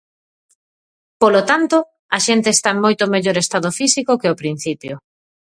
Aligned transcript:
Polo 1.21 1.41
tanto, 1.49 1.77
a 2.17 2.19
xente 2.25 2.49
está 2.53 2.69
en 2.75 2.79
moito 2.85 3.03
mellor 3.13 3.35
estado 3.43 3.69
físico 3.79 4.17
que 4.19 4.27
ao 4.29 4.39
principio. 4.41 4.93